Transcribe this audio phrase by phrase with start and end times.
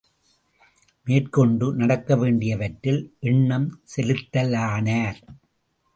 [1.07, 3.01] மேற்கொண்டு நடக்கவேண்டியவற்றில்
[3.19, 5.21] எண்ணம் செலுத்தலானார்.